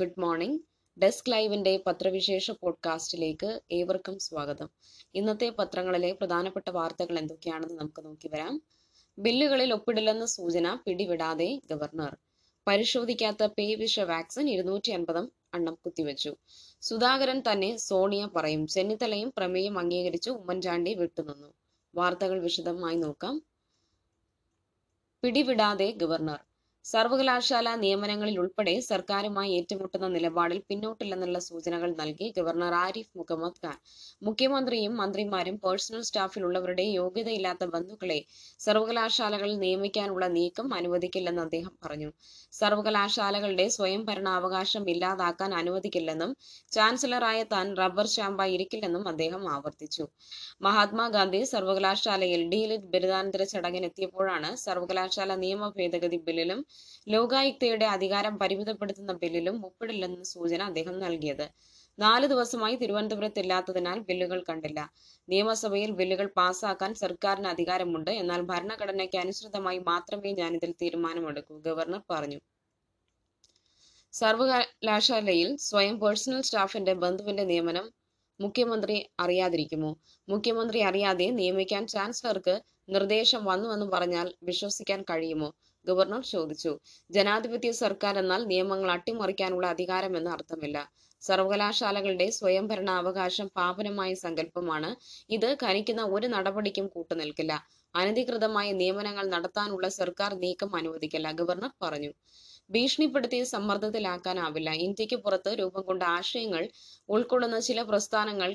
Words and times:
Good 0.00 0.20
morning 0.20 0.60
desk 1.00 1.32
ലൈവിന്റെ 1.32 1.82
പത്രവിശേഷ 1.86 2.50
പോഡ്കാസ്റ്റിലേക്ക് 2.50 3.60
ഏവർക്കും 3.72 4.18
സ്വാഗതം. 4.18 4.70
ഇന്നത്തെ 5.14 5.50
പത്രങ്ങളിലെ 5.58 6.12
പ്രധാനപ്പെട്ട 6.12 6.70
വാർത്തകൾ 6.70 7.18
എന്തൊക്കെയാണെന്ന് 7.18 7.74
നമുക്ക് 7.74 8.04
നോക്കി 8.04 8.28
വരാം. 8.28 8.62
ബില്ലുകളിൽ 9.18 9.72
ഒപ്പിടില്ലെന്ന 9.72 10.26
സൂചന 10.26 10.78
പിടിവിടാതെ 10.86 11.60
ഗവർണർ. 11.70 12.16
പരിശോധിക്കാത്ത 12.66 13.46
പേവിഷ 13.46 14.00
വാക്സിൻ 14.00 14.50
ഇരുന്നൂറ്റി 14.50 14.90
അൻപതും 14.90 15.32
എണ്ണം 15.54 15.74
കുത്തിവെച്ചു. 15.74 16.36
സുധാകരൻ 16.82 17.42
തന്നെ 17.52 17.76
സോണിയ 17.76 18.28
പറയും 18.36 18.66
ചെന്നിത്തലയും 18.66 19.32
പ്രമേയം 19.36 19.78
അംഗീകരിച്ചു 19.78 20.30
ഉമ്മൻചാണ്ടി 20.30 20.94
വിട്ടുനിന്നു. 20.94 21.52
വാർത്തകൾ 21.94 22.40
വിശദമായി 22.40 22.96
നോക്കാം. 22.96 23.42
പിടിവിടാതെ 25.22 25.90
ഗവർണർ. 25.90 26.38
സർവകലാശാല 26.86 27.68
നിയമനങ്ങളിൽ 27.82 28.36
ഉൾപ്പെടെ 28.40 28.74
സർക്കാരുമായി 28.88 29.50
ഏറ്റുമുട്ടുന്ന 29.58 30.08
നിലപാടിൽ 30.16 30.58
പിന്നോട്ടില്ലെന്നുള്ള 30.68 31.38
സൂചനകൾ 31.46 31.90
നൽകി 32.00 32.26
ഗവർണർ 32.36 32.74
ആരിഫ് 32.82 33.10
മുഹമ്മദ് 33.20 33.60
ഖാൻ. 33.64 33.78
മുഖ്യമന്ത്രിയും 34.26 34.92
മന്ത്രിമാരും 35.00 35.56
പേഴ്സണൽ 35.64 36.02
സ്റ്റാഫിലുള്ളവരുടെ 36.08 36.84
യോഗ്യതയില്ലാത്ത 36.98 37.66
ബന്ധുക്കളെ 37.74 38.18
സർവകലാശാലകളിൽ 38.60 39.56
നിയമിക്കാനുള്ള 39.64 40.26
നീക്കം 40.36 40.68
അനുവദിക്കില്ലെന്ന് 40.78 41.42
അദ്ദേഹം 41.46 41.74
പറഞ്ഞു. 41.84 42.10
സർവകലാശാലകളുടെ 42.60 43.66
സ്വയംഭരണാവകാശം 43.76 44.84
ഇല്ലാതാക്കാൻ 44.92 45.50
അനുവദിക്കില്ലെന്നും 45.62 46.30
ചാൻസലറായ 46.72 47.40
താൻ 47.54 47.66
റബ്ബർ 47.82 48.08
ചാമ്പായി 48.16 48.54
ഇരിക്കില്ലെന്നും 48.58 49.04
അദ്ദേഹം 49.12 49.42
ആവർത്തിച്ചു. 49.56 50.06
മഹാത്മാഗാന്ധി 50.66 51.42
സർവകലാശാലയിൽ 51.54 52.44
ഡീലിറ്റ് 52.54 52.90
ബിരുദാനന്തര 52.94 53.42
ചടങ്ങിനെത്തിയപ്പോഴാണ് 53.54 54.52
സർവകലാശാല 54.66 55.30
നിയമ 55.44 55.68
ഭേദഗതി 55.76 56.20
ബില്ലിലും 56.28 56.62
ലോകായുക്തയുടെ 57.08 57.86
അധികാരം 57.86 58.38
പരിമിതപ്പെടുത്തുന്ന 58.38 59.12
ബില്ലിലും 59.12 59.66
ഒപ്പിടില്ലെന്ന 59.66 60.22
സൂചന 60.34 60.62
അദ്ദേഹം 60.62 60.96
നൽകിയത്. 60.98 61.46
നാല് 61.98 62.26
ദിവസമായി 62.26 62.76
തിരുവനന്തപുരത്ത് 62.76 63.40
ഇല്ലാത്തതിനാൽ 63.40 63.98
ബില്ലുകൾ 63.98 64.44
കണ്ടില്ല. 64.48 64.80
നിയമസഭയിൽ 65.28 65.90
ബില്ലുകൾ 65.90 66.26
പാസാക്കാൻ 66.38 66.94
സർക്കാരിന് 66.94 67.48
അധികാരമുണ്ട്. 67.48 68.10
എന്നാൽ 68.22 68.40
ഭരണഘടനയ്ക്ക് 68.42 69.18
അനുസൃതമായി 69.18 69.78
മാത്രമേ 69.90 70.32
ഞാൻ 70.32 70.54
ഇതിൽ 70.54 70.72
തീരുമാനമെടുക്കൂ 70.82 71.56
ഗവർണർ 71.58 72.02
പറഞ്ഞു. 72.10 72.40
സർവകലാശാലയിൽ 74.14 75.48
സ്വയം 75.68 76.00
പേഴ്സണൽ 76.00 76.40
സ്റ്റാഫിന്റെ 76.40 76.92
ബന്ധുവിന്റെ 76.94 77.44
നിയമനം 77.44 77.86
മുഖ്യമന്ത്രി 78.40 78.96
അറിയാതിരിക്കുമോ? 79.20 79.90
മുഖ്യമന്ത്രി 80.28 80.80
അറിയാതെ 80.80 81.26
നിയമിക്കാൻ 81.30 81.86
ചാൻസലർക്ക് 81.86 82.54
നിർദ്ദേശം 82.88 83.44
വന്നുവെന്ന് 83.44 83.86
പറഞ്ഞാൽ 83.86 84.34
വിശ്വസിക്കാൻ 84.42 85.04
കഴിയുമോ? 85.10 85.48
ഗവർണർ 85.88 86.22
ചോദിച്ചു. 86.34 86.72
ജനാധിപത്യ 87.10 87.70
സർക്കാർ 87.82 88.14
എന്നാൽ 88.18 88.42
നിയമങ്ങൾ 88.52 88.90
അട്ടിമറിക്കാനുള്ള 88.90 89.66
അധികാരമെന്ന് 89.66 90.30
അർത്ഥമില്ല. 90.30 90.78
സർവകലാശാലകളുടെ 91.22 92.26
സ്വയംഭരണാവകാശം 92.30 93.46
പാപനമായ 93.58 94.14
സങ്കല്പമാണ്. 94.24 94.90
ഇത് 95.30 95.48
ഖനിക്കുന്ന 95.64 96.02
ഒരു 96.16 96.26
നടപടിക്കും 96.26 96.86
കൂട്ടുനിൽക്കില്ല. 96.86 97.52
അനധികൃതമായ 97.94 98.68
നിയമനങ്ങൾ 98.72 99.26
നടത്താനുള്ള 99.26 99.88
സർക്കാർ 100.00 100.32
നീക്കം 100.44 100.76
അനുവദിക്കില്ല 100.76 101.28
ഗവർണർ 101.32 101.72
പറഞ്ഞു. 101.84 102.12
ഭീഷണിപ്പെടുത്തി 102.70 103.38
സമ്മർദ്ദത്തിലാക്കാനാവില്ല. 103.44 104.70
ഇന്ത്യയ്ക്ക് 104.86 105.16
പുറത്ത് 105.16 105.50
രൂപം 105.60 105.82
കൊണ്ട 105.82 106.02
ആശയങ്ങൾ 106.18 106.62
ഉൾക്കൊള്ളുന്ന 107.08 107.58
ചില 107.60 107.82
പ്രസ്ഥാനങ്ങൾ 107.82 108.50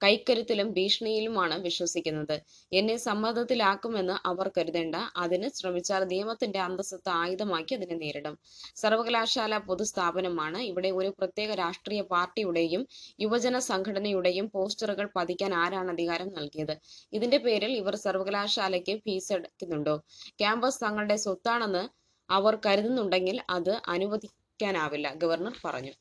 കൈക്കരുത്തിലും 0.00 0.68
ഭീഷണിയിലുമാണ് 0.76 1.56
വിശ്വസിക്കുന്നത്. 1.66 2.34
എന്നെ 2.72 2.96
സമ്മർദ്ദത്തിലാക്കുമെന്ന് 2.96 4.16
അവർ 4.30 4.46
കരുതേണ്ട 4.56 4.96
അതിന് 5.16 5.48
ശ്രമിച്ചാൽ 5.58 6.02
നിയമത്തിന്റെ 6.12 6.60
അന്തസ്സത്ത് 6.60 7.10
ആയുധമാക്കി 7.22 7.74
അതിനെ 7.78 7.96
നേരിടും. 8.02 8.34
സർവകലാശാല 8.82 9.58
പൊതുസ്ഥാപനമാണ്. 9.68 10.60
ഇവിടെ 10.70 10.90
ഒരു 11.00 11.10
പ്രത്യേക 11.18 11.50
രാഷ്ട്രീയ 11.62 12.02
പാർട്ടിയുടെയും 12.12 12.84
യുവജന 13.20 13.58
സംഘടനയുടെയും 13.70 14.48
പോസ്റ്ററുകൾ 14.54 15.08
പതിക്കാൻ 15.16 15.54
ആരാണ് 15.54 15.90
അധികാരം 15.90 16.30
നൽകിയത്? 16.38 16.74
ഇതിന്റെ 17.12 17.38
പേരിൽ 17.38 17.74
ഇവർ 17.82 17.96
സർവകലാശാലയ്ക്ക് 17.96 18.96
ഫീസ് 19.04 19.32
എടുക്കുന്നുണ്ടോ 19.32 19.96
ക്യാമ്പസ് 20.40 20.82
തങ്ങളുടെ 20.84 21.16
സ്വത്താണെന്ന് 21.16 21.84
അവർ 22.28 22.54
കരുതുന്നുണ്ടെങ്കിൽ 22.66 23.38
അത് 23.50 23.74
അനുവദിക്കാനാവില്ല 23.88 25.08
ഗവർണർ 25.22 25.54
പറഞ്ഞു. 25.64 25.92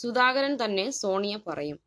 സുധാകരൻ 0.00 0.54
തന്നെ 0.64 0.86
സോണിയ 1.02 1.36
പറയും. 1.46 1.78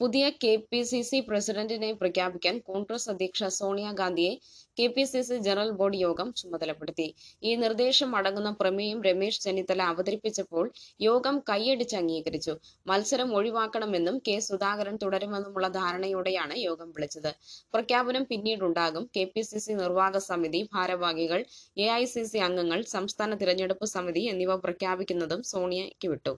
പുതിയ 0.00 0.24
കെ 0.42 0.50
പി 0.70 0.78
സി 0.88 0.98
സി 1.08 1.18
പ്രസിഡന്റിനെ 1.26 1.88
പ്രഖ്യാപിക്കാൻ 2.00 2.54
കോൺഗ്രസ് 2.68 3.06
അധ്യക്ഷ 3.10 3.48
സോണിയാഗാന്ധിയെ 3.58 4.32
K 4.78 4.86
P 4.94 5.04
C 5.10 5.20
C 5.28 5.36
general 5.46 5.70
body 5.80 5.98
യോഗം 6.04 6.28
ചുമതലപ്പെടുത്തി. 6.40 7.06
ഈ 7.48 7.50
നിർദ്ദേശം 7.62 8.10
അടങ്ങുന്ന 8.18 8.50
പ്രമേയം 8.60 8.98
രമേശ് 9.06 9.40
ചെന്നിത്തല 9.44 9.82
അവതരിപ്പിച്ചപ്പോൾ 9.92 10.64
യോഗം 11.00 11.36
കൈയടിച്ച് 11.50 11.96
അംഗീകരിച്ചു. 12.00 12.54
മത്സരം 12.90 13.30
ഒഴിവാക്കണമെന്നും 13.38 14.18
കെ 14.28 14.36
സുധാകരൻ 14.48 14.96
തുടരുമെന്നുമുള്ള 15.04 15.68
ധാരണയോടെയാണ് 15.80 16.56
യോഗം 16.68 16.90
വിളിച്ചത്. 16.96 17.30
പ്രഖ്യാപനം 17.74 18.26
പിന്നീടുണ്ടാകും. 18.32 19.06
കെ 19.16 19.24
പി 19.34 19.44
സി 19.50 19.60
സി 19.66 19.74
നിർവാഹക 19.82 20.18
സമിതി 20.30 20.62
ഭാരവാഹികൾ 20.74 21.40
എ 21.84 21.88
ഐ 22.00 22.04
സി 22.14 22.24
സി 22.32 22.40
അംഗങ്ങൾ 22.48 22.82
സംസ്ഥാന 22.96 23.30
തിരഞ്ഞെടുപ്പ് 23.42 23.88
സമിതി 23.96 24.24
എന്നിവ 24.34 24.56
പ്രഖ്യാപിക്കുന്നതും 24.66 25.42
സോണിയയ്ക്ക് 25.52 26.10
വിട്ടു. 26.14 26.34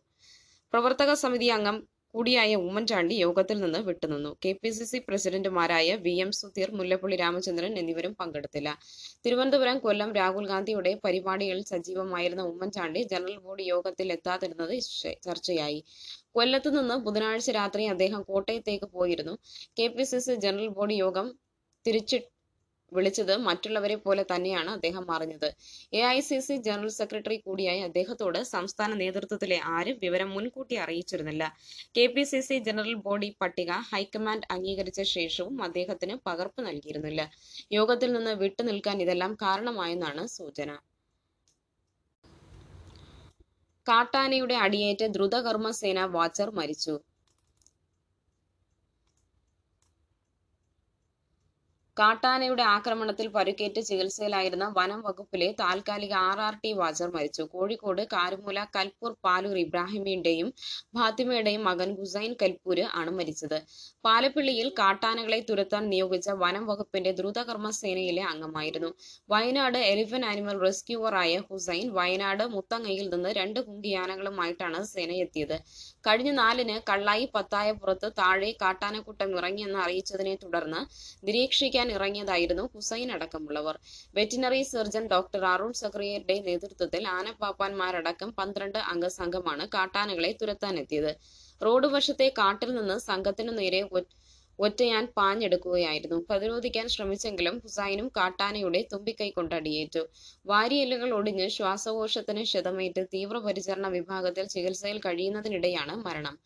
പ്രവർത്തക 0.73 1.11
സമിതി 1.21 1.47
അംഗം 1.57 1.77
കൂടിയായ 2.15 2.53
ഉമ്മൻചാണ്ടി 2.65 3.15
യോഗത്തിൽ 3.23 3.57
നിന്ന് 3.63 3.81
വിട്ടുനിന്നു. 3.87 4.31
കെ 4.45 4.51
പി 4.61 4.71
സി 4.77 4.85
സി 4.91 4.99
പ്രസിഡന്റുമാരായ 5.07 5.89
വി 6.05 6.15
എം 6.25 6.31
സുധീർ 6.39 6.69
മുല്ലപ്പള്ളി 6.79 7.17
രാമചന്ദ്രൻ 7.23 7.73
എന്നിവരും 7.81 8.13
പങ്കെടുത്തില്ല. 8.21 8.71
തിരുവനന്തപുരം 9.25 9.79
കൊല്ലം 9.85 10.11
രാഹുൽ 10.19 10.47
ഗാന്ധിയുടെ 10.53 10.93
പരിപാടികളിൽ 11.05 11.65
സജീവമായിരുന്ന 11.73 12.45
ഉമ്മൻചാണ്ടി 12.53 13.03
ജനറൽ 13.13 13.37
ബോഡി 13.47 13.65
യോഗത്തിൽ 13.73 14.11
എത്താതിരുന്നത് 14.17 14.75
ചർച്ചയായി. 15.27 15.81
കൊല്ലത്ത് 16.39 16.73
നിന്ന് 16.79 16.97
ബുധനാഴ്ച 17.07 17.51
രാത്രി 17.61 17.85
അദ്ദേഹം 17.95 18.23
കോട്ടയത്തേക്ക് 18.31 18.89
പോയിരുന്നു. 18.99 19.37
K 19.79 19.89
P 19.97 20.07
C 20.13 20.21
C 20.27 20.37
general 20.47 20.71
body 20.79 20.97
യോഗം 21.05 21.29
തിരിച്ചു 21.85 22.19
വിളിച്ചത് 22.93 23.33
മറ്റുള്ളവരെ 23.47 23.97
പോലെ 23.97 24.25
തന്നെയാണ് 24.33 24.71
അദ്ദേഹം 24.71 25.05
അറിഞ്ഞത്. 25.15 25.47
A 25.99 26.01
I 26.17 26.19
C 26.29 26.39
C 26.47 26.57
general 26.67 26.91
secretary 26.99 27.37
കൂടിയായ 27.47 27.79
അദ്ദേഹത്തോട് 27.89 28.39
സംസ്ഥാന 28.55 28.95
നേതൃത്വത്തിലെ 29.03 29.59
ആരും 29.77 29.99
വിവരം 30.05 30.31
മുൻകൂട്ടി 30.35 30.77
അറിയിച്ചിരുന്നില്ല. 30.85 31.45
K 31.97 32.07
P 32.15 32.25
C 32.33 32.41
C 32.49 32.59
general 32.69 32.95
body 33.07 33.31
പട്ടിക 33.41 33.71
ഹൈക്കമാൻഡ് 33.93 34.49
അംഗീകരിച്ച 34.57 35.03
ശേഷവും 35.17 35.57
അദ്ദേഹത്തിന് 35.63 36.17
പകർപ്പ് 36.29 36.63
നൽകിയിരുന്നില്ല. 36.69 37.23
യോഗത്തിൽ 37.79 38.13
നിന്ന് 38.13 38.35
വിട്ടുനിൽക്കാൻ 38.45 39.03
ഇതെല്ലാം 39.07 39.35
കാരണമായെന്നാണ് 39.45 40.25
സൂചന. 40.39 40.71
കാട്ടാനയുടെ 43.87 44.55
അടിയേറ്റ് 44.55 45.07
ദ്രുതകർമ്മസേന 45.17 45.99
വാച്ചർ 46.15 46.49
മരിച്ചു. 46.61 46.95
കാട്ടാനയുടെ 51.97 52.65
ആക്രമണത്തിൽ 52.75 53.27
പരുക്കേറ്റ് 53.35 53.81
ചികിത്സയിലായിരുന്ന 53.87 54.65
വനം 54.79 54.99
വകുപ്പിലെ 55.07 55.47
താൽക്കാലിക 55.61 56.15
ആർ 56.25 56.39
ആർ 56.47 56.55
ടി 56.65 56.71
വാച്ചർ 56.81 57.09
മരിച്ചു. 57.15 57.43
കോഴിക്കോട് 57.53 58.03
കാരുമൂല 58.15 58.59
കൽപ്പൂർ 58.77 59.13
പാലൂർ 59.27 59.57
ഇബ്രാഹിമിന്റെയും 59.63 60.49
ഫാത്തിമയുടെയും 60.97 61.63
മകൻ 61.69 61.91
ഹുസൈൻ 61.99 62.33
കൽപ്പൂര് 62.43 62.85
ആണ് 63.01 63.13
മരിച്ചത്. 63.19 63.57
പാലപ്പിള്ളിയിൽ 64.05 64.69
കാട്ടാനകളെ 64.81 65.41
തുരത്താൻ 65.51 65.87
നിയോഗിച്ച 65.93 66.29
വനം 66.43 66.67
വകുപ്പിന്റെ 66.71 67.13
ദ്രുതകർമ്മ 67.21 67.71
സേനയിലെ 67.81 68.25
അംഗമായിരുന്നു. 68.33 68.91
വയനാട് 69.33 69.79
എലിഫന്റ് 69.93 70.29
ആനിമൽ 70.33 70.59
റെസ്ക്യൂവറായ 70.67 71.33
ഹുസൈൻ 71.49 71.89
വയനാട് 71.99 72.45
മുത്തങ്ങയിൽ 72.57 73.09
നിന്ന് 73.15 73.33
രണ്ട് 73.41 73.61
കുങ്കിയാനകളുമായിട്ടാണ് 73.69 74.81
സേന 74.93 75.11
എത്തിയത് 75.25 75.57
കഴിഞ്ഞ 76.07 76.31
നാലിന് 76.43 76.79
കള്ളായി 76.91 77.25
പത്തായപ്പുറത്ത് 77.35 78.09
താഴെ 78.21 78.53
കാട്ടാനക്കൂട്ടം 78.63 79.31
ഇറങ്ങിയെന്ന് 79.39 79.81
അറിയിച്ചതിനെ 79.87 80.37
തുടർന്ന് 80.45 80.83
നിരീക്ഷിക്കാൻ 81.27 81.86
ഇറങ്ങിയതായിരുന്നു 81.95 82.65
ഹുസൈൻ 82.75 83.11
അടക്കമുള്ളവർ 83.17 83.77
വെറ്റിനറി 84.19 84.61
സർജൻ 84.73 85.05
ഡോക്ടർ 85.15 85.45
അരുൺ 85.53 85.73
സക്രിയരുടെ 85.83 86.37
നേതൃത്വത്തിൽ 86.49 87.05
ആനപ്പാപ്പാന്മാരടക്കം 87.17 88.31
പന്ത്രണ്ട് 88.39 88.79
അംഗ 88.93 89.07
സംഘമാണ് 89.19 89.67
കാട്ടാനകളെ 89.75 90.33
തുരത്താനെത്തിയത്. 90.41 91.13
റോഡ് 91.61 91.89
വശത്തെ 91.95 92.29
കാട്ടിൽ 92.41 92.73
നിന്ന് 92.75 92.99
സംഘത്തിനു 93.11 93.55
നേരെ 93.61 93.83
ഒറ്റയാൻ 94.59 95.05
പാഞ്ഞെടുക്കുകയായിരുന്നു. 95.17 96.19
പ്രതിരോധിക്കാൻ 96.29 96.87
ശ്രമിച്ചെങ്കിലും 96.93 97.57
ഹുസൈനും 97.65 98.07
കാട്ടാനയുടെ 98.19 98.81
തുമ്പിക്കൈ 98.93 99.31
കൊണ്ടടിയേറ്റു 99.31 100.03
വാരിയെല്ലുകൾ 100.47 101.11
ഒടിഞ്ഞ് 101.19 101.47
ശ്വാസകോശത്തിന് 101.57 102.43
ക്ഷതമേറ്റ് 102.51 103.03
തീവ്രപരിചരണ 103.15 103.89
വിഭാഗത്തിൽ 103.97 104.47
ചികിത്സയിൽ 104.55 105.01
കഴിയുന്നതിനിടെയാണ് 105.07 105.97
മരണം. 106.07 106.37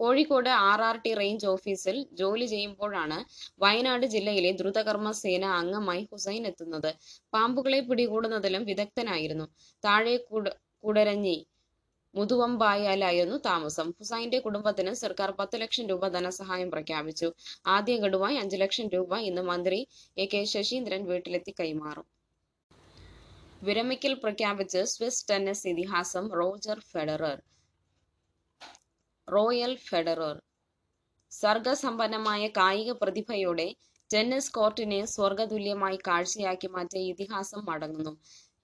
Kozhikode 0.00 0.48
R 0.70 0.80
R 0.88 0.96
T 1.04 1.12
range 1.20 1.46
ഓഫീസിൽ 1.46 1.96
ജോലി 2.20 2.46
ചെയ്യുമ്പോഴാണ് 2.46 3.18
വയനാട് 3.64 4.06
ജില്ലയിലെ 4.14 4.52
ദ്രുതകർമ്മ 4.60 5.10
സേന 5.22 5.44
അംഗമായി 5.60 6.02
ഹുസൈൻ 6.12 6.44
എത്തുന്നത്. 6.50 6.90
പാമ്പുകളെ 7.34 7.80
പിടികൂടുന്നതിലും 7.88 8.64
വിദഗ്ധനായിരുന്നു. 8.70 9.46
താഴെ 9.84 10.16
കുടരഞ്ഞി 10.84 11.36
മുതുവമ്പായാലായിരുന്നു 12.14 13.36
താമസം. 13.48 13.88
ഹുസൈന്റെ 13.98 14.38
കുടുംബത്തിന് 14.38 14.92
സർക്കാർ 15.02 15.30
പത്ത് 15.40 15.56
ലക്ഷം 15.62 15.84
രൂപ 15.90 16.08
ധനസഹായം 16.08 16.70
പ്രഖ്യാപിച്ചു. 16.70 17.28
ആദ്യ 17.74 17.96
ഗഡുവായി 18.04 18.36
അഞ്ചു 18.36 18.56
ലക്ഷം 18.56 18.88
രൂപ 18.94 19.18
ഇന്ന് 19.28 19.42
മന്ത്രി 19.50 19.78
എ 20.16 20.26
കെ 20.32 20.40
ശശീന്ദ്രൻ 20.54 21.04
വീട്ടിലെത്തി 21.10 21.54
കൈമാറും. 21.60 22.06
വിരമിക്കൽ 23.62 24.14
പ്രഖ്യാപിച്ച് 24.24 24.82
സ്വിസ് 24.94 25.24
ടെന്നീസ് 25.30 25.68
ഇതിഹാസം 25.68 26.26
റോജർ 26.40 26.78
ഫെഡറർ 26.92 27.38
റോയൽ 29.34 29.72
ഫെഡറർ. 29.88 30.36
സർഗസമ്പന്നമായ 31.32 32.42
കായിക 32.58 32.90
പ്രതിഭയോടെ 33.02 33.68
ടെന്നീസ് 34.10 34.52
കോർട്ടിനെ 34.52 35.00
സ്വർഗതുല്യമായി 35.14 35.98
കാഴ്ചയാക്കി 36.08 36.68
മാറ്റിയ 36.76 37.02
ഇതിഹാസം 37.12 37.60
മടങ്ങുന്നു. 37.70 38.12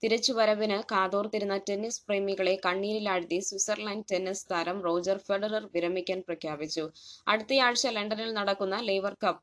തിരിച്ചുവരവിന് 0.03 0.79
കാതോർത്തിരുന്ന 0.93 1.57
ടെന്നീസ് 1.69 2.03
പ്രേമികളെ 2.07 2.55
കണ്ണീരിലാഴ്ത്തി 2.67 3.39
സ്വിറ്റ്സർലൻഡ് 3.49 4.07
ടെന്നീസ് 4.13 4.47
താരം 4.51 4.79
റോജർ 4.87 5.19
ഫെഡറർ 5.29 5.65
വിരമിക്കാൻ 5.75 6.19
പ്രഖ്യാപിച്ചു. 6.29 6.85
അടുത്തയാഴ്ച 7.33 7.87
ലണ്ടനിൽ 7.97 8.33
നടക്കുന്ന 8.39 8.79
ലേവർ 8.89 9.15
കപ്പ് 9.25 9.43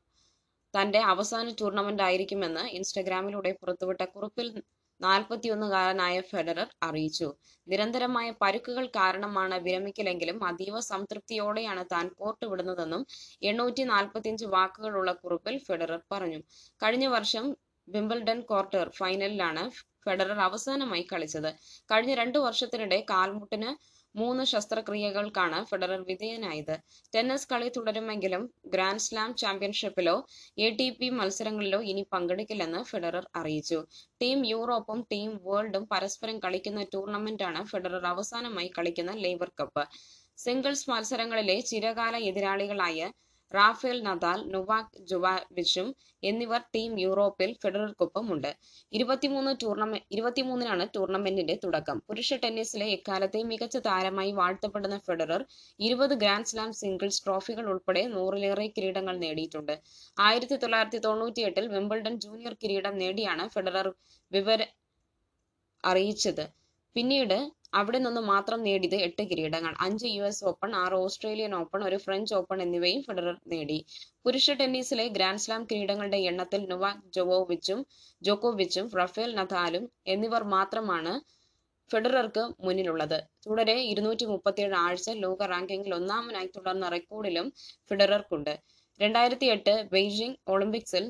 തന്റെ 0.74 1.00
അവസാന 1.12 1.48
ടൂർണമെന്റ് 1.60 2.04
ആയിരിക്കുമെന്ന് 2.08 2.64
ഇൻസ്റ്റഗ്രാമിലൂടെ 2.78 3.50
പുറത്തുവിട്ട 3.60 4.02
കുറിപ്പിൽ 4.14 4.48
നാൽപ്പത്തിയൊന്നുകാരനായ 5.04 6.16
ഫെഡറർ 6.30 6.68
അറിയിച്ചു. 6.82 7.28
നിരന്തരമായ 7.66 8.28
പരുക്കുകൾ 8.42 8.84
കാരണമാണ് 8.96 9.56
വിരമിക്കലെങ്കിലും 9.66 10.38
അതീവ 10.44 10.80
സംതൃപ്തിയോടെയാണ് 10.90 11.84
താൻ 11.92 12.06
പോർട്ട് 12.18 12.46
വിടുന്നതെന്നും 12.46 13.02
എണ്ണൂറ്റി 13.42 13.84
നാൽപ്പത്തിയഞ്ച് 13.92 14.46
വാക്കുകളുള്ള 14.56 15.12
കുറിപ്പിൽ 15.22 15.56
ഫെഡറർ 15.66 16.00
പറഞ്ഞു. 16.12 16.40
കഴിഞ്ഞ 16.82 17.06
വർഷം 17.16 17.46
വിംബിൾഡൺ 17.88 18.38
ക്വാർട്ടർ 18.50 18.86
ഫൈനലിലാണ് 18.98 19.62
ഫെഡറർ 20.06 20.38
അവസാനമായി 20.40 21.04
കളിച്ചത്. 21.12 21.50
കഴിഞ്ഞ 21.90 22.14
രണ്ടു 22.14 22.38
വർഷത്തിനിടെ 22.38 22.98
കാൽമുട്ടിന് 23.10 23.70
മൂന്ന് 24.14 24.44
ശസ്ത്രക്രിയകൾക്കാണ് 24.44 25.58
ഫെഡറർ 25.70 26.00
വിധേയനായത്. 26.10 26.74
ടെന്നീസ് 27.12 27.48
കളി 27.52 27.68
തുടരുമെങ്കിലും 27.76 28.42
ഗ്രാൻഡ് 28.74 29.04
സ്ലാം 29.06 29.30
ചാമ്പ്യൻഷിപ്പിലോ 29.42 30.16
എ 30.58 30.68
ടി 30.80 30.88
പി 30.98 31.08
മത്സരങ്ങളിലോ 31.18 31.80
ഇനി 31.92 32.04
പങ്കെടുക്കില്ലെന്ന് 32.14 32.82
ഫെഡറർ 32.90 33.26
അറിയിച്ചു. 33.40 33.78
ടീം 34.22 34.40
യൂറോപ്പും 34.52 35.00
ടീം 35.12 35.30
വേൾഡും 35.48 35.86
പരസ്പരം 35.94 36.38
കളിക്കുന്ന 36.44 36.82
ടൂർണമെന്റാണ് 36.94 37.62
ഫെഡറർ 37.72 38.06
അവസാനമായി 38.14 38.70
കളിക്കുന്ന 38.78 39.14
ലേബർ 39.24 39.50
കപ്പ്. 39.60 39.84
സിംഗിൾസ് 40.38 40.88
മത്സരങ്ങളിലെ 40.90 41.56
ചിരകാല 41.70 42.14
എതിരാളികളായ 42.30 43.00
റാഫേൽ 43.56 43.98
നദാൽ 44.06 44.40
നുവാക് 44.52 44.96
ജുവാവിച്ചും 45.10 45.88
എന്നിവർ 46.30 46.60
ടീം 46.74 46.92
യൂറോപ്പിൽ 47.04 47.50
ഫെഡറർക്കൊപ്പമുണ്ട്. 47.62 48.50
ഇരുപത്തിമൂന്ന് 48.96 49.52
ടൂർണമെന്റ് 49.62 50.06
ഇരുപത്തിമൂന്നിനാണ് 50.14 50.84
ടൂർണമെന്റിന്റെ 50.94 51.56
തുടക്കം. 51.64 51.98
പുരുഷ 52.08 52.38
ടെന്നീസിലെ 52.44 52.86
എക്കാലത്തെ 52.96 53.40
മികച്ച 53.50 53.76
താരമായി 53.88 54.32
വാഴ്ത്തപ്പെടുന്ന 54.40 54.98
ഫെഡറർ 55.08 55.42
ഇരുപത് 55.80 56.14
ഗ്രാൻഡ് 56.22 56.50
സ്ലാം 56.52 56.72
സിംഗിൾസ് 56.80 57.22
ട്രോഫികൾ 57.26 57.66
ഉൾപ്പെടെ 57.72 58.04
നൂറിലേറെ 58.14 58.66
കിരീടങ്ങൾ 58.76 59.16
നേടിയിട്ടുണ്ട്. 59.24 59.74
ആയിരത്തി 60.26 60.58
തൊള്ളായിരത്തി 60.64 61.00
തൊണ്ണൂറ്റിയെട്ടിൽ 61.06 61.66
വിംബിൾഡൺ 61.76 62.16
ജൂനിയർ 62.26 62.54
കിരീടം 62.64 62.96
നേടിയാണ് 63.02 63.46
ഫെഡറർ 63.56 63.88
വിവര 64.32 64.60
അറിയിച്ചത്. 65.84 66.44
പിന്നീട് 66.96 67.38
അവിടെ 67.74 67.98
നിന്ന് 67.98 68.22
മാത്രം 68.32 68.58
നേടിയത് 68.66 68.96
എട്ട് 69.06 69.22
കിരീടങ്ങൾ. 69.30 69.72
അഞ്ച് 69.86 70.06
യു 70.06 70.22
എസ് 70.22 70.42
ഓപ്പൺ 70.50 70.70
ആറ് 70.82 70.96
ഓസ്ട്രേലിയൻ 71.04 71.52
ഓപ്പൺ 71.60 71.80
ഒരു 71.88 71.98
ഫ്രഞ്ച് 72.04 72.34
ഓപ്പൺ 72.34 72.58
എന്നിവയും 72.62 73.00
ഫെഡറർ 73.06 73.36
നേടി. 73.52 73.78
പുരുഷ 74.24 74.56
ടെന്നീസിലെ 74.60 75.06
ഗ്രാൻഡ് 75.16 75.42
സ്ലാം 75.44 75.62
കിരീടങ്ങളുടെ 75.64 76.20
എണ്ണത്തിൽ 76.30 76.62
നൊവാക് 76.72 77.02
ജോവോവിച്ചും 77.16 77.80
ജോക്കോവിച്ചും 78.22 78.86
റഫേൽ 79.00 79.34
നദാലും 79.40 79.86
എന്നിവർ 80.06 80.44
മാത്രമാണ് 80.56 81.14
ഫെഡറർക്ക് 81.90 82.42
മുന്നിലുള്ളത്. 82.66 83.18
തുടരെ 83.46 83.76
ഇരുന്നൂറ്റി 83.92 84.24
മുപ്പത്തിയേഴ് 84.24 84.76
ആഴ്ച 84.84 85.10
ലോക 85.24 85.46
റാങ്കിങ്ങിൽ 85.46 85.92
ഒന്നാമനായി 85.94 86.48
തുടർന്ന 86.56 86.88
റെക്കോർഡിലും 86.88 87.46
ഫെഡറർക്കുണ്ട്. 87.88 88.54
രണ്ടായിരത്തി 89.00 89.46
എട്ട് 89.54 89.74
ബെയ്ജിംഗ് 89.92 90.38
ഒളിമ്പിക്സിൽ 90.48 91.04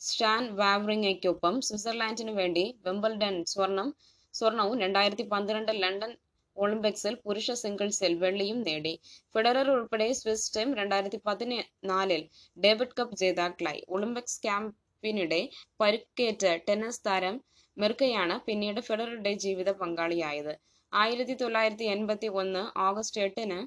സ്റ്റാൻ 0.00 0.42
വാവ്റിങ്ങയ്ക്കൊപ്പം 0.56 1.54
സ്വിറ്റ്സർലാൻഡിനു 1.66 2.32
വേണ്ടി 2.32 2.64
വിംബിൾഡൺ 2.86 3.36
സ്വർണം 3.52 3.88
സ്വർണവും 4.38 4.76
രണ്ടായിരത്തി 4.84 5.24
പന്ത്രണ്ട് 5.32 5.72
ലണ്ടൻ 5.82 6.12
ഒളിമ്പിക്സിൽ 6.56 7.14
പുരുഷ 7.24 7.50
സിംഗിൾസിൽ 7.62 8.12
വെള്ളിയും 8.22 8.58
നേടി. 8.66 8.92
ഫെഡറർ 9.34 9.68
ഉൾപ്പെടെ 9.70 10.08
സ്വിസ് 10.12 10.52
ടീം 10.56 10.68
രണ്ടായിരത്തി 10.74 11.18
പതിനാലിൽ 11.26 12.22
ഡേവിഡ് 12.56 12.96
കപ്പ് 12.98 13.18
ജേതാക്കളായി. 13.22 13.82
ഒളിമ്പിക്സ് 13.88 14.40
ക്യാമ്പിനിടെ 14.42 15.40
പരുക്കേറ്റ 15.80 16.44
ടെന്നീസ് 16.68 17.04
താരം 17.06 17.36
മെർക്കയാണ് 17.76 18.36
പിന്നീട് 18.46 18.80
ഫെഡററുടെ 18.80 19.32
ജീവിത 19.44 19.70
പങ്കാളിയായത്. 19.82 20.54
ആയിരത്തി 20.92 21.34
തൊള്ളായിരത്തി 21.34 21.86
എൺപത്തി 21.94 22.28
ഒന്ന് 22.40 22.62
ഓഗസ്റ്റ് 22.80 23.20
എട്ടിന് 23.20 23.58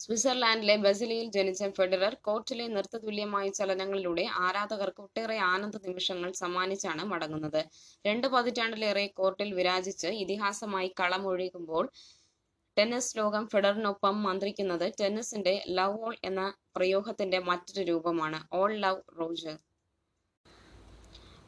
സ്വിറ്റ്സർലാൻഡിലെ 0.00 0.74
ബസിലിയിൽ 0.76 1.28
ജനിച്ച 1.36 1.68
ഫെഡറർ 1.76 2.14
കോർട്ടിലെ 2.26 2.66
നൃത്തതുല്യമായ 2.66 3.48
ചലനങ്ങളിലൂടെ 3.48 4.24
ആരാധകർക്ക് 4.46 5.02
ഒട്ടേറെ 5.02 5.36
ആനന്ദ 5.52 5.76
നിമിഷങ്ങൾ 5.86 6.30
സമ്മാനിച്ചാണ് 6.32 7.04
മടങ്ങുന്നത്. 7.12 7.60
രണ്ട് 8.04 8.26
പതിറ്റാണ്ടിലേറെ 8.34 9.06
കോർട്ടിൽ 9.20 9.50
വിരാജിച്ച് 9.54 10.10
ഇതിഹാസമായി 10.24 10.90
കളമൊഴുകുമ്പോൾ 11.00 11.84
ടെന്നീസ് 12.76 13.18
ലോകം 13.18 13.44
ഫെഡറിനൊപ്പം 13.52 14.16
മന്ത്രിക്കുന്നത് 14.22 14.92
ടെന്നീസിന്റെ 15.00 15.54
ലവ് 15.78 15.98
ഓൾ 16.06 16.14
എന്ന 16.24 16.42
പ്രയോഗത്തിന്റെ 16.76 17.38
മറ്റൊരു 17.48 17.82
രൂപമാണ്. 17.90 18.38
All 18.60 18.72
love 18.84 19.02
Roger. 19.20 19.56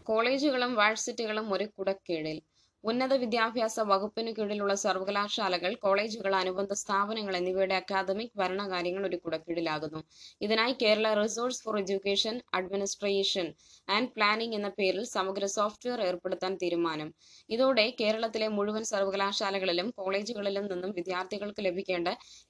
കോളേജുകളും 0.08 0.72
വാഴ്സിറ്റികളും 0.74 1.52
ഒരു 1.54 1.66
കുടക്കീഴിൽ. 1.76 2.38
ഉന്നത 2.84 3.14
വിദ്യാഭ്യാസ 3.22 3.80
വകുപ്പിനു 3.88 4.30
കീഴിലുള്ള 4.36 4.74
സർവകലാശാലകൾ 4.82 5.72
കോളേജുകൾ 5.82 6.32
അനുബന്ധ 6.34 6.72
സ്ഥാപനങ്ങൾ 6.72 7.34
എന്നിവയുടെ 7.36 7.74
അക്കാദമിക് 7.74 8.36
ഭരണകാര്യങ്ങൾ 8.40 9.02
ഒരു 9.06 9.18
കുടക്കീഴിലാകുന്നു. 9.24 10.00
ഇതിനായി 10.40 10.74
Kerala 10.82 11.08
resource 11.20 11.62
for 11.64 11.76
education 11.82 12.36
administration 12.54 13.46
and 13.88 14.10
planning 14.16 14.56
എന്ന 14.58 14.70
പേരിൽ 14.78 15.04
സമഗ്ര 15.16 15.44
സോഫ്റ്റ്വെയർ 15.56 16.00
ഏർപ്പെടുത്താൻ 16.08 16.54
തീരുമാനം. 16.62 17.10
ഇതോടെ 17.50 17.86
കേരളത്തിലെ 18.00 18.48
മുഴുവൻ 18.56 18.84
സർവകലാശാലകളിലും 18.92 19.90
കോളേജുകളിലും 20.00 20.66
നിന്നും 20.72 20.92
വിദ്യാർത്ഥികൾക്ക് 21.00 21.64
ലഭിക്കേണ്ട 21.68 22.08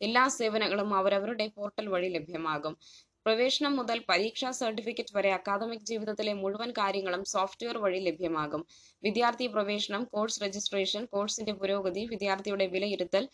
എല്ലാ 0.08 0.24
സേവനങ്ങളും 0.38 0.90
അവരവരുടെ 1.00 1.48
പോർട്ടൽ 1.58 1.88
വഴി 1.96 2.10
ലഭ്യമാകും. 2.18 2.76
പ്രവേശനം 3.26 3.72
മുതൽ 3.78 3.98
പരീക്ഷാ 4.10 4.50
സർട്ടിഫിക്കറ്റ് 4.58 5.14
വരെ 5.16 5.30
അക്കാദമിക് 5.36 5.88
ജീവിതത്തിലെ 5.90 6.32
മുഴുവൻ 6.42 6.70
കാര്യങ്ങളും 6.78 7.22
സോഫ്റ്റ്വെയർ 7.32 7.76
വഴി 7.84 7.98
ലഭ്യമാകും. 8.06 8.62
വിദ്യാർത്ഥി 9.02 9.46
പ്രവേശനം 9.54 10.02
കോഴ്സ് 10.12 10.40
രജിസ്ട്രേഷൻ 10.44 11.02
കോഴ്സിന്റെ 11.14 11.54
പുരോഗതി 11.60 12.02
വിദ്യാർത്ഥിയുടെ 12.12 12.66
വിലയിരുത്തൽ 12.74 13.24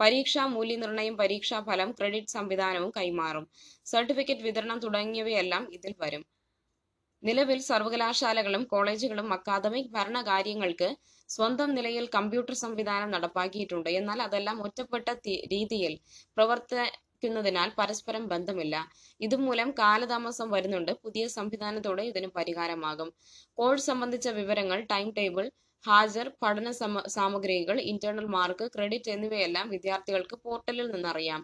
പരീക്ഷാ 0.00 0.44
മൂല്യനിർണയം 0.54 1.14
പരീക്ഷാ 1.20 1.60
ഫലം 1.68 1.90
ക്രെഡിറ്റ് 1.98 2.34
സംവിധാനവും 2.36 2.90
കൈമാറും. 2.98 3.46
സർട്ടിഫിക്കറ്റ് 3.86 4.46
വിതരണം 4.48 4.80
തുടങ്ങിയവയെല്ലാം 4.86 5.64
ഇതിൽ 5.78 5.94
വരും. 6.02 6.24
നിലവിൽ 7.22 7.60
സർവകലാശാലകളും 7.70 8.64
കോളേജുകളും 8.72 9.28
അക്കാദമിക് 9.36 9.92
ഭരണകാര്യങ്ങൾക്ക് 9.96 10.88
സ്വന്തം 11.28 11.70
നിലയിൽ 11.76 12.04
കമ്പ്യൂട്ടർ 12.16 12.54
സംവിധാനം 12.64 13.10
നടപ്പാക്കിയിട്ടുണ്ട്. 13.14 13.88
എന്നാൽ 14.00 14.18
അതെല്ലാം 14.26 14.58
ഒറ്റപ്പെട്ട 14.66 15.08
രീതിയിൽ 15.54 15.94
പ്രവർത്തിക്കുന്നതിനാൽ 17.26 17.68
പരസ്പരം 17.78 18.24
ബന്ധമില്ല. 18.32 18.76
ഇതുമൂലം 19.20 19.68
കാലതാമസം 19.78 20.48
വരുന്നുണ്ട്. 20.54 20.92
പുതിയ 21.04 21.24
സംവിധാനത്തോടെ 21.36 22.02
ഇതിന് 22.10 22.28
പരിഹാരമാകും. 22.36 23.08
കോഴ്സ് 23.58 23.86
സംബന്ധിച്ച 23.90 24.28
വിവരങ്ങൾ 24.40 24.78
ടൈം 24.92 25.08
ടേബിൾ 25.18 25.46
ഹാജർ 25.84 26.26
പഠന 26.42 26.68
സാമഗ്രികൾ 27.16 27.76
ഇന്റേണൽ 27.92 28.26
മാർക്ക് 28.36 28.64
ക്രെഡിറ്റ് 28.74 29.10
എന്നിവയെല്ലാം 29.16 29.66
വിദ്യാർത്ഥികൾക്ക് 29.74 30.36
പോർട്ടലിൽ 30.44 30.86
നിന്നറിയാം. 30.94 31.40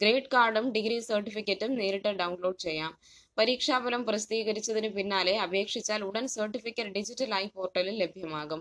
ഗ്രേഡ് 0.00 0.30
കാർഡും 0.34 0.66
ഡിഗ്രി 0.72 0.96
സർട്ടിഫിക്കറ്റും 1.10 1.70
നേരിട്ട് 1.80 2.10
ഡൗൺലോഡ് 2.22 2.60
ചെയ്യാം. 2.66 2.92
പരീക്ഷാഫലം 3.38 4.02
പ്രസിദ്ധീകരിച്ചതിന് 4.08 4.88
പിന്നാലെ 4.98 5.34
അപേക്ഷിച്ചാൽ 5.46 6.02
ഉടൻ 6.08 6.26
സർട്ടിഫിക്കറ്റ് 6.36 6.94
ഡിജിറ്റലായി 6.98 7.48
പോർട്ടലിൽ 7.56 7.96
ലഭ്യമാകും. 8.02 8.60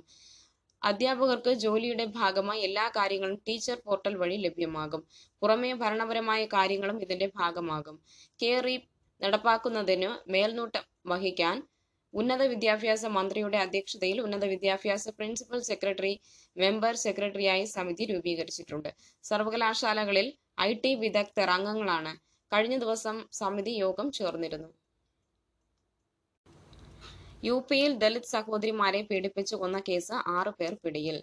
അധ്യാപകർക്ക് 0.82 1.52
ജോലിയുടെ 1.54 2.06
ഭാഗമായി 2.06 2.62
എല്ലാ 2.62 2.88
കാര്യങ്ങളും 2.98 3.38
ടീച്ചർ 3.48 3.78
പോർട്ടൽ 3.86 4.16
വഴി 4.16 4.36
ലഭ്യമാകും. 4.36 5.02
പുറമേ 5.42 5.74
ഭരണപരമായ 5.74 6.42
കാര്യങ്ങളും 6.46 7.02
ഇതിന്റെ 7.02 7.28
ഭാഗമാകും. 7.36 7.96
കെയറി 8.42 8.76
നടപ്പാക്കുന്നതിന് 9.22 10.10
മേൽനോട്ടം 10.28 10.86
വഹിക്കാൻ 11.08 11.58
ഉന്നത 12.14 12.44
വിദ്യാഭ്യാസ 12.44 13.06
മന്ത്രിയുടെ 13.18 13.58
അധ്യക്ഷതയിൽ 13.58 14.22
ഉന്നത 14.22 14.46
വിദ്യാഭ്യാസ 14.46 15.10
പ്രിൻസിപ്പൽ 15.10 15.60
സെക്രട്ടറി 15.62 16.14
മെമ്പർ 16.56 16.94
സെക്രട്ടറിയായി 16.96 17.66
സമിതി 17.66 18.06
രൂപീകരിച്ചിട്ടുണ്ട്. 18.06 18.90
സർവകലാശാലകളിൽ 19.24 20.28
ഐ 20.62 20.74
ടി 20.74 20.96
വിദഗ്ധർ 20.96 21.50
അംഗങ്ങളാണ്. 21.50 22.14
കഴിഞ്ഞ 22.52 22.78
ദിവസം 22.78 23.18
സമിതി 23.32 23.72
യോഗം 23.86 24.12
ചേർന്നിരുന്നു. 24.12 24.70
യു 27.48 27.56
പിയിൽ 27.70 27.92
ദലിത് 28.02 28.30
സഹോദരിമാരെ 28.36 29.00
പീഡിപ്പിച്ചു 29.10 29.56
കൊന്ന 29.62 29.78
കേസ് 29.88 30.16
ആറു 30.36 30.52
പേർ 30.60 30.74
പിടിയിൽ. 30.84 31.18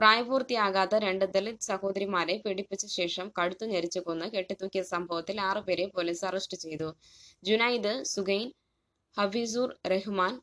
പ്രായപൂർത്തിയാകാത്ത 0.00 0.94
രണ്ട് 1.04 1.24
ദലിത് 1.34 1.66
സഹോദരിമാരെ 1.68 2.34
പീഡിപ്പിച്ച 2.44 2.84
ശേഷം 2.98 3.26
കഴുത്തു 3.38 3.66
ഞെരിച്ചു 3.72 4.00
കൊന്ന് 4.06 4.26
കെട്ടിത്തൂക്കിയ 4.34 4.82
സംഭവത്തിൽ 4.92 5.36
ആറുപേരെ 5.48 5.86
പോലീസ് 5.96 6.24
അറസ്റ്റ് 6.30 6.58
ചെയ്തു. 6.64 6.88
ജുനൈദ് 7.42 7.92
സുഗൈൻ 8.14 8.46
ഹഫീസുർ 9.16 9.70
റഹ്മാൻ 9.94 10.34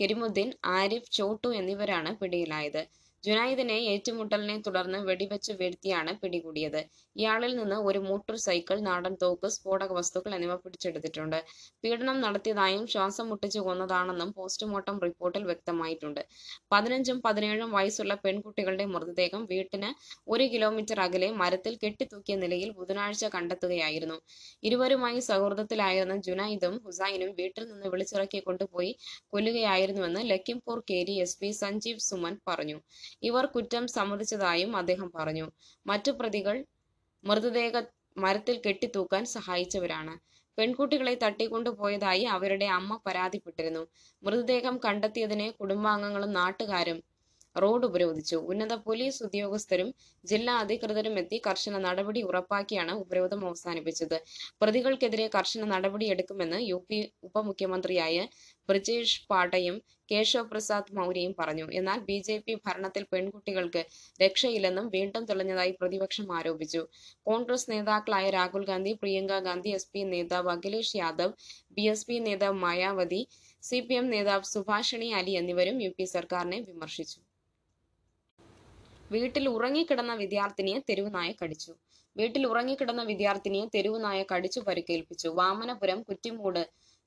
കെരിമുദ്ദീൻ 0.00 0.50
ആരിഫ് 0.78 1.10
ചോട്ടു 1.18 1.48
എന്നിവരാണ് 1.60 2.10
പിടിയിലായത്. 2.20 2.82
ജുനൈദിനെ 3.24 3.74
ഏറ്റുമുട്ടലിനെ 3.92 4.54
തുടർന്ന് 4.66 4.98
വെടിവെച്ച് 5.08 5.52
വീഴ്ത്തിയാണ് 5.60 6.12
പിടികൂടിയത്. 6.20 6.78
ഇയാളിൽ 7.16 7.52
നിന്ന് 7.58 7.76
ഒരു 7.88 8.00
മോട്ടോർ 8.06 8.36
സൈക്കിൾ 8.44 8.76
നാടൻ 8.86 9.14
തോക്ക് 9.22 9.48
സ്ഫോടക 9.56 9.90
വസ്തുക്കൾ 9.98 10.32
എന്നിവ 10.36 10.54
പിടിച്ചെടുത്തിട്ടുണ്ട്. 10.62 11.36
പീഡനം 11.82 12.16
നടത്തിയതായും 12.24 12.84
ശ്വാസം 12.92 13.26
മുട്ടിച്ചു 13.30 13.60
കൊന്നതാണെന്നും 13.66 14.30
പോസ്റ്റ്മോർട്ടം 14.38 14.96
റിപ്പോർട്ടിൽ 15.06 15.44
വ്യക്തമായിട്ടുണ്ട്. 15.50 16.22
പതിനഞ്ചും 16.72 17.20
പതിനേഴും 17.26 17.70
വയസ്സുള്ള 17.76 18.14
പെൺകുട്ടികളുടെ 18.24 18.86
മൃതദേഹം 18.94 19.44
വീട്ടിന് 19.52 19.90
ഒരു 20.28 20.46
കിലോമീറ്റർ 20.54 21.00
അകലെ 21.06 21.30
മരത്തിൽ 21.42 21.76
കെട്ടിത്തൂക്കിയ 21.84 22.36
നിലയിൽ 22.44 22.72
ബുധനാഴ്ച 22.80 23.24
കണ്ടെത്തുകയായിരുന്നു. 23.36 24.18
ഇരുവരുമായി 24.62 25.20
സൗഹൃദത്തിലായിരുന്ന 25.28 26.16
ജുനൈദും 26.28 26.74
ഹുസൈനും 26.86 27.32
വീട്ടിൽ 27.40 27.64
നിന്ന് 27.70 27.86
വിളിച്ചിറക്കി 27.94 28.42
കൊണ്ടുപോയി 28.48 28.92
കൊല്ലുകയായിരുന്നുവെന്ന് 29.34 30.24
ലഖിംപൂർ 30.32 30.80
കേരി 30.90 31.16
എസ് 31.26 31.38
സഞ്ജീവ് 31.62 32.04
സുമൻ 32.08 32.34
പറഞ്ഞു. 32.48 32.78
ഇവർ 33.22 33.44
കുറ്റം 33.46 33.84
സമ്മതിച്ചതായും 33.88 34.76
അദ്ദേഹം 34.76 35.08
പറഞ്ഞു. 35.16 35.46
മറ്റു 35.86 36.10
പ്രതികൾ 36.10 36.56
മൃതദേഹ 37.24 37.72
മരത്തിൽ 38.16 38.56
കെട്ടിത്തൂക്കാൻ 38.66 39.24
സഹായിച്ചവരാണ്. 39.34 40.14
പെൺകുട്ടികളെ 40.58 41.14
തട്ടിക്കൊണ്ടുപോയതായി 41.24 42.24
അവരുടെ 42.36 42.66
അമ്മ 42.78 43.00
പരാതിപ്പെട്ടിരുന്നു. 43.06 43.82
മൃതദേഹം 44.22 44.76
കണ്ടെത്തിയതിനെ 44.86 45.48
കുടുംബാംഗങ്ങളും 45.60 46.32
നാട്ടുകാരും 46.32 46.98
റോഡ് 47.56 47.86
ഉപരോധിച്ചു. 47.90 48.36
ഉന്നത 48.50 48.72
പോലീസ് 48.86 49.20
ഉദ്യോഗസ്ഥരും 49.26 49.88
ജില്ലാ 50.24 50.54
അധികൃതരും 50.62 51.14
എത്തി 51.22 51.38
കർശന 51.46 51.74
നടപടി 51.86 52.20
ഉറപ്പാക്കിയാണ് 52.28 52.92
ഉപരോധം 53.04 53.40
അവസാനിപ്പിച്ചത്. 53.48 54.16
പ്രതികൾക്കെതിരെ 54.62 55.26
കർശന 55.36 55.64
നടപടിയെടുക്കുമെന്ന് 55.74 56.58
യു 56.70 56.78
പി 56.88 56.98
ഉപമുഖ്യമന്ത്രിയായ 57.28 58.16
ബ്രിജേഷ് 58.68 59.20
പാട്ടയും 59.30 59.76
കേശവ് 60.12 60.48
പ്രസാദ് 60.52 60.94
മൗര്യയും 60.98 61.34
പറഞ്ഞു. 61.40 61.66
എന്നാൽ 61.78 61.98
ബി 62.08 62.16
ജെ 62.26 62.36
പി 62.46 62.54
ഭരണത്തിൽ 62.64 63.04
പെൺകുട്ടികൾക്ക് 63.12 63.82
രക്ഷയില്ലെന്നും 64.22 64.86
വീണ്ടും 64.94 65.24
തെളിഞ്ഞതായി 65.30 65.72
പ്രതിപക്ഷം 65.80 66.28
ആരോപിച്ചു. 66.38 66.82
കോൺഗ്രസ് 67.30 67.70
നേതാക്കളായ 67.72 68.26
രാഹുൽ 68.38 68.64
ഗാന്ധി 68.70 68.94
പ്രിയങ്ക 69.02 69.38
ഗാന്ധി 69.48 69.72
എസ് 69.78 69.90
പി 69.94 70.02
നേതാവ് 70.12 70.50
Akhilesh 70.56 70.96
Yadav 71.02 71.34
B 71.78 71.86
S 71.94 72.06
P 72.10 72.18
നേതാവ് 72.28 72.58
മായാവതി 72.66 73.22
സി 73.62 73.80
പി 73.88 73.94
എം 73.94 74.06
നേതാവ് 74.14 74.50
സുഭാഷിണി 74.54 75.10
അലി 75.20 75.34
എന്നിവരും 75.40 75.78
യു 75.86 75.90
പി 75.98 76.04
സർക്കാരിനെ 76.16 76.60
വിമർശിച്ചു. 76.70 77.18
വീട്ടിൽ 79.10 79.48
ഉറങ്ങിക്കിടന്ന 79.48 80.12
വിദ്യാർത്ഥിനിയെ 80.14 80.78
തെരുവുനായ 80.88 81.30
കടിച്ചു 81.42 81.72
വീട്ടിൽ 82.16 82.46
ഉറങ്ങിക്കിടന്ന 82.46 83.02
വിദ്യാർത്ഥിനിയെ 83.02 83.66
തെരുവുനായ 83.74 84.20
കടിച്ചു 84.32 84.60
പരിക്കേൽപ്പിച്ചു. 84.60 85.28
വാമനപുരം 85.28 86.02
കുറ്റിമൂട് 86.02 86.62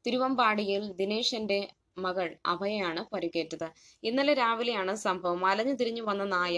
തിരുവമ്പാടിയിൽ 0.06 0.84
ദിനേശന്റെ 0.92 1.60
മകൾ 1.98 2.28
അഭയാണ് 2.46 3.02
പരിക്കേറ്റത്. 3.14 3.68
ഇന്നലെ 4.04 4.34
രാവിലെയാണ് 4.34 4.94
സംഭവം. 5.08 5.46
അലഞ്ഞു 5.46 5.74
തിരിഞ്ഞു 5.74 6.04
വന്ന 6.04 6.24
നായ 6.24 6.58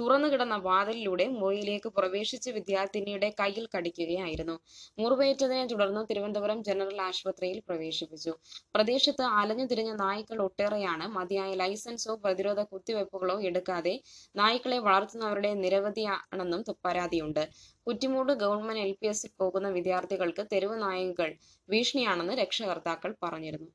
തുറന്നു 0.00 0.28
കിടന്ന 0.28 0.56
വാതിലിലൂടെ 0.66 1.26
മുറിയിലേക്ക് 1.38 1.88
പ്രവേശിച്ച് 1.88 2.50
വിദ്യാർത്ഥിനിയുടെ 2.50 3.28
കയ്യിൽ 3.40 3.68
കടിക്കുകയായിരുന്നു. 3.74 4.56
മുറിവേറ്റതിനെ 4.98 5.66
തുടർന്ന് 5.66 6.02
തിരുവനന്തപുരം 6.10 6.62
ജനറൽ 6.68 7.00
ആശുപത്രിയിൽ 7.08 7.58
പ്രവേശിപ്പിച്ചു. 7.68 8.32
പ്രദേശത്ത് 8.74 9.24
അലഞ്ഞു 9.40 9.64
തിരിഞ്ഞ 9.64 9.92
നായ്ക്കൾ 10.04 10.40
ഒട്ടേറെയാണ്. 10.42 11.06
മതിയായ 11.08 11.54
ലൈസൻസോ 11.54 12.14
പ്രതിരോധ 12.24 12.60
കുത്തിവയ്പ്പുകളോ 12.72 13.36
എടുക്കാതെ 13.42 13.94
നായ്ക്കളെ 14.36 14.78
വളർത്തുന്നവരുടെ 14.78 15.54
നിരവധിയാണെന്നും 15.54 16.64
പരാതിയുണ്ട്. 16.86 17.42
കുറ്റിമൂട് 17.86 18.32
ഗവൺമെന്റ് 18.32 18.82
എൽ 18.86 18.92
പി 19.00 19.06
എസിൽ 19.06 19.30
പോകുന്ന 19.40 19.68
വിദ്യാർത്ഥികൾക്ക് 19.68 20.46
തെരുവ് 20.52 20.82
നായകൾ 20.82 21.30
ഭീഷണിയാണെന്ന് 21.68 22.32
രക്ഷകർത്താക്കൾ 22.32 23.14
പറഞ്ഞിരുന്നു. 23.22 23.70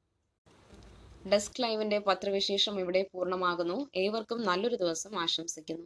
ഡെസ്ക് 1.31 1.59
ലൈവിന്റെ 1.63 1.99
പത്രവിശേഷം 2.07 2.79
ഇവിടെ 2.79 3.01
പൂർണമാകുന്നു. 3.13 3.77
ഏവർക്കും 3.95 4.39
നല്ലൊരു 4.49 4.75
ദിവസം 4.75 5.13
ആശംസിക്കുന്നു. 5.19 5.85